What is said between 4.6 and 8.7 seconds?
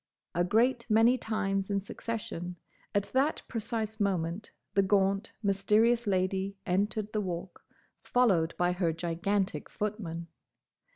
the gaunt Mysterious Lady entered the Walk, followed